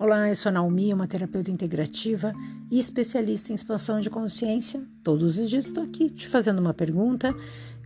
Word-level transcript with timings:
Olá, 0.00 0.30
eu 0.30 0.34
sou 0.34 0.48
a 0.48 0.52
Naomi, 0.52 0.94
uma 0.94 1.06
terapeuta 1.06 1.50
integrativa 1.50 2.32
e 2.70 2.78
especialista 2.78 3.52
em 3.52 3.54
expansão 3.54 4.00
de 4.00 4.08
consciência. 4.08 4.82
Todos 5.04 5.36
os 5.36 5.50
dias 5.50 5.66
estou 5.66 5.84
aqui 5.84 6.08
te 6.08 6.26
fazendo 6.26 6.58
uma 6.58 6.72
pergunta. 6.72 7.36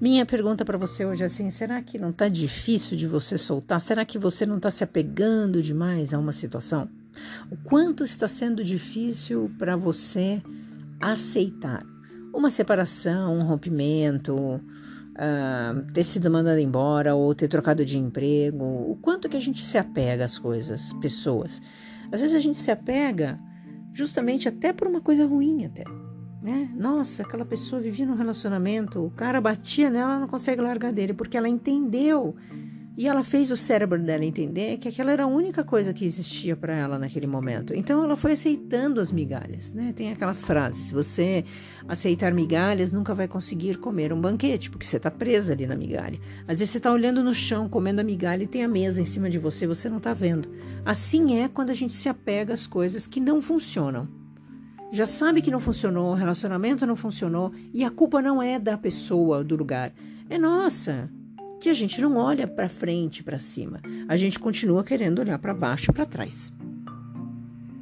Minha 0.00 0.24
pergunta 0.24 0.64
para 0.64 0.78
você 0.78 1.04
hoje 1.04 1.24
é 1.24 1.26
assim: 1.26 1.50
será 1.50 1.82
que 1.82 1.98
não 1.98 2.10
está 2.10 2.28
difícil 2.28 2.96
de 2.96 3.08
você 3.08 3.36
soltar? 3.36 3.80
Será 3.80 4.04
que 4.04 4.16
você 4.16 4.46
não 4.46 4.58
está 4.58 4.70
se 4.70 4.84
apegando 4.84 5.60
demais 5.60 6.14
a 6.14 6.18
uma 6.20 6.32
situação? 6.32 6.88
O 7.50 7.56
quanto 7.56 8.04
está 8.04 8.28
sendo 8.28 8.62
difícil 8.62 9.50
para 9.58 9.74
você 9.74 10.40
aceitar 11.00 11.84
uma 12.32 12.48
separação, 12.48 13.36
um 13.36 13.42
rompimento, 13.42 14.60
uh, 15.14 15.92
ter 15.92 16.04
sido 16.04 16.30
mandado 16.30 16.58
embora 16.58 17.14
ou 17.14 17.34
ter 17.34 17.48
trocado 17.48 17.84
de 17.84 17.98
emprego? 17.98 18.64
O 18.64 18.98
quanto 19.00 19.28
que 19.28 19.36
a 19.36 19.40
gente 19.40 19.62
se 19.62 19.78
apega 19.78 20.24
às 20.24 20.38
coisas, 20.38 20.92
pessoas? 20.94 21.62
Às 22.12 22.20
vezes 22.20 22.36
a 22.36 22.40
gente 22.40 22.58
se 22.58 22.70
apega 22.70 23.38
justamente 23.92 24.48
até 24.48 24.72
por 24.72 24.88
uma 24.88 25.00
coisa 25.00 25.26
ruim 25.26 25.64
até. 25.64 25.84
Né? 26.42 26.70
Nossa, 26.76 27.22
aquela 27.22 27.44
pessoa 27.44 27.80
vivia 27.80 28.04
num 28.04 28.16
relacionamento, 28.16 29.02
o 29.02 29.10
cara 29.10 29.40
batia 29.40 29.88
nela, 29.88 30.12
ela 30.12 30.20
não 30.20 30.28
consegue 30.28 30.60
largar 30.60 30.92
dele, 30.92 31.14
porque 31.14 31.38
ela 31.38 31.48
entendeu 31.48 32.36
e 32.96 33.08
ela 33.08 33.24
fez 33.24 33.50
o 33.50 33.56
cérebro 33.56 34.00
dela 34.00 34.24
entender 34.24 34.76
que 34.78 34.88
aquela 34.88 35.10
era 35.10 35.24
a 35.24 35.26
única 35.26 35.64
coisa 35.64 35.92
que 35.92 36.04
existia 36.04 36.54
para 36.54 36.74
ela 36.74 36.96
naquele 36.96 37.26
momento. 37.26 37.74
Então 37.74 38.04
ela 38.04 38.14
foi 38.14 38.32
aceitando 38.32 39.00
as 39.00 39.10
migalhas, 39.10 39.72
né? 39.72 39.92
Tem 39.96 40.12
aquelas 40.12 40.42
frases: 40.42 40.86
se 40.86 40.94
você 40.94 41.44
aceitar 41.88 42.32
migalhas, 42.32 42.92
nunca 42.92 43.12
vai 43.12 43.26
conseguir 43.26 43.78
comer 43.78 44.12
um 44.12 44.20
banquete, 44.20 44.70
porque 44.70 44.86
você 44.86 44.96
está 44.96 45.10
presa 45.10 45.52
ali 45.52 45.66
na 45.66 45.74
migalha. 45.74 46.20
Às 46.46 46.60
vezes 46.60 46.70
você 46.70 46.78
está 46.78 46.92
olhando 46.92 47.22
no 47.22 47.34
chão, 47.34 47.68
comendo 47.68 48.00
a 48.00 48.04
migalha 48.04 48.44
e 48.44 48.46
tem 48.46 48.62
a 48.62 48.68
mesa 48.68 49.00
em 49.00 49.04
cima 49.04 49.28
de 49.28 49.38
você, 49.38 49.66
você 49.66 49.88
não 49.88 49.98
está 49.98 50.12
vendo. 50.12 50.48
Assim 50.84 51.40
é 51.40 51.48
quando 51.48 51.70
a 51.70 51.74
gente 51.74 51.94
se 51.94 52.08
apega 52.08 52.54
às 52.54 52.66
coisas 52.66 53.08
que 53.08 53.18
não 53.18 53.42
funcionam. 53.42 54.06
Já 54.92 55.06
sabe 55.06 55.42
que 55.42 55.50
não 55.50 55.58
funcionou, 55.58 56.12
o 56.12 56.14
relacionamento 56.14 56.86
não 56.86 56.94
funcionou 56.94 57.52
e 57.72 57.82
a 57.82 57.90
culpa 57.90 58.22
não 58.22 58.40
é 58.40 58.60
da 58.60 58.78
pessoa, 58.78 59.42
do 59.42 59.56
lugar, 59.56 59.92
é 60.30 60.38
nossa 60.38 61.10
que 61.64 61.70
a 61.70 61.72
gente 61.72 61.98
não 61.98 62.18
olha 62.18 62.46
para 62.46 62.68
frente, 62.68 63.24
para 63.24 63.38
cima. 63.38 63.80
A 64.06 64.18
gente 64.18 64.38
continua 64.38 64.84
querendo 64.84 65.20
olhar 65.20 65.38
para 65.38 65.54
baixo 65.54 65.94
para 65.94 66.04
trás. 66.04 66.52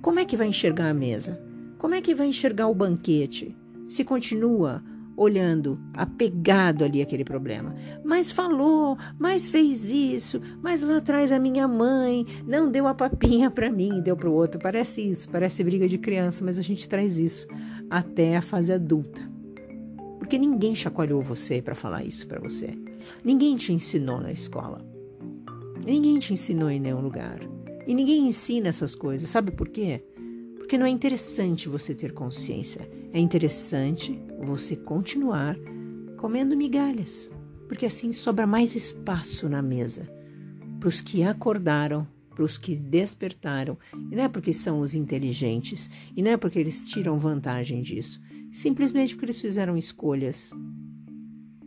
Como 0.00 0.20
é 0.20 0.24
que 0.24 0.36
vai 0.36 0.46
enxergar 0.46 0.88
a 0.88 0.94
mesa? 0.94 1.42
Como 1.78 1.92
é 1.92 2.00
que 2.00 2.14
vai 2.14 2.28
enxergar 2.28 2.68
o 2.68 2.74
banquete? 2.76 3.56
Se 3.88 4.04
continua 4.04 4.84
olhando, 5.16 5.80
apegado 5.94 6.84
ali 6.84 7.02
aquele 7.02 7.24
problema. 7.24 7.74
Mas 8.04 8.30
falou, 8.30 8.96
mas 9.18 9.48
fez 9.48 9.90
isso, 9.90 10.40
mas 10.62 10.80
lá 10.80 10.98
atrás 10.98 11.32
a 11.32 11.40
minha 11.40 11.66
mãe 11.66 12.24
não 12.46 12.70
deu 12.70 12.86
a 12.86 12.94
papinha 12.94 13.50
para 13.50 13.68
mim, 13.68 14.00
deu 14.00 14.16
para 14.16 14.30
o 14.30 14.32
outro. 14.32 14.60
Parece 14.60 15.00
isso, 15.02 15.28
parece 15.28 15.64
briga 15.64 15.88
de 15.88 15.98
criança, 15.98 16.44
mas 16.44 16.56
a 16.56 16.62
gente 16.62 16.88
traz 16.88 17.18
isso 17.18 17.48
até 17.90 18.36
a 18.36 18.42
fase 18.42 18.72
adulta. 18.72 19.31
Porque 20.32 20.46
ninguém 20.46 20.74
chacoalhou 20.74 21.20
você 21.20 21.60
para 21.60 21.74
falar 21.74 22.06
isso 22.06 22.26
para 22.26 22.40
você. 22.40 22.70
Ninguém 23.22 23.54
te 23.54 23.70
ensinou 23.70 24.18
na 24.18 24.32
escola. 24.32 24.82
Ninguém 25.84 26.18
te 26.18 26.32
ensinou 26.32 26.70
em 26.70 26.80
nenhum 26.80 27.02
lugar. 27.02 27.38
E 27.86 27.92
ninguém 27.92 28.26
ensina 28.26 28.68
essas 28.68 28.94
coisas. 28.94 29.28
Sabe 29.28 29.50
por 29.50 29.68
quê? 29.68 30.02
Porque 30.56 30.78
não 30.78 30.86
é 30.86 30.88
interessante 30.88 31.68
você 31.68 31.94
ter 31.94 32.14
consciência. 32.14 32.90
É 33.12 33.18
interessante 33.20 34.18
você 34.42 34.74
continuar 34.74 35.54
comendo 36.16 36.56
migalhas. 36.56 37.30
Porque 37.68 37.84
assim 37.84 38.10
sobra 38.10 38.46
mais 38.46 38.74
espaço 38.74 39.50
na 39.50 39.60
mesa 39.60 40.08
para 40.80 40.88
os 40.88 41.02
que 41.02 41.22
acordaram, 41.22 42.08
para 42.30 42.42
os 42.42 42.56
que 42.56 42.74
despertaram. 42.74 43.76
E 44.10 44.16
não 44.16 44.24
é 44.24 44.28
porque 44.28 44.54
são 44.54 44.80
os 44.80 44.94
inteligentes, 44.94 45.90
e 46.16 46.22
não 46.22 46.30
é 46.30 46.38
porque 46.38 46.58
eles 46.58 46.86
tiram 46.86 47.18
vantagem 47.18 47.82
disso. 47.82 48.18
Simplesmente 48.52 49.14
porque 49.14 49.24
eles 49.24 49.40
fizeram 49.40 49.76
escolhas 49.76 50.52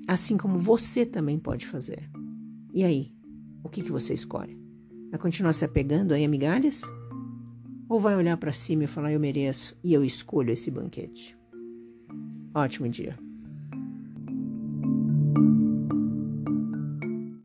Assim 0.08 0.38
como 0.38 0.60
você 0.60 1.04
também 1.06 1.40
pode 1.40 1.66
fazer. 1.66 2.10
E 2.74 2.84
aí, 2.84 3.12
o 3.64 3.70
que, 3.70 3.82
que 3.82 3.92
você 3.92 4.14
escolhe? 4.14 4.56
Vai 5.10 5.20
continuar 5.20 5.54
se 5.54 5.66
apegando 5.66 6.14
aí 6.14 6.24
a 6.24 6.30
migalhas? 6.30 6.84
Ou 7.90 8.00
vai 8.00 8.16
olhar 8.16 8.38
para 8.38 8.52
cima 8.52 8.84
e 8.84 8.88
falar: 8.88 9.12
Eu 9.12 9.20
mereço 9.20 9.76
e 9.84 9.94
eu 9.94 10.04
escolho 10.04 10.52
esse 10.52 10.70
banquete? 10.70 11.36
Ótimo 12.54 12.88
dia. 12.88 13.25